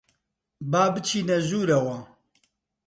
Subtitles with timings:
[0.71, 1.97] با بچینە ژوورەوە.